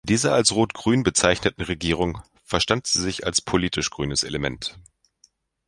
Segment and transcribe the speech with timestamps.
[0.03, 4.79] In dieser als Rot-Grün bezeichneten Regierung verstand sie sich als politisch grünes Element.